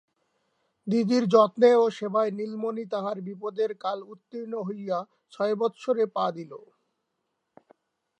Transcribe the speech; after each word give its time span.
দিদির 0.87 1.23
যত্নে 1.33 1.71
ও 1.75 1.95
সেবায় 1.97 2.31
নীলমণি 2.37 2.85
তাহার 2.93 3.17
বিপদের 3.27 3.71
কাল 3.83 3.99
উত্তীর্ণ 4.13 4.53
হইয়া 4.67 4.97
ছয় 5.33 5.55
বৎসরে 5.61 6.05
পা 6.15 6.25
দিল। 6.37 6.51